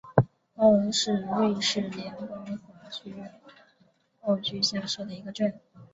[0.55, 3.31] 奥龙是瑞士联邦西部法语区的
[4.23, 5.59] 沃州下设的一个镇。